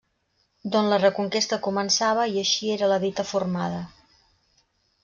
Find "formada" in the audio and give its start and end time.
3.35-3.87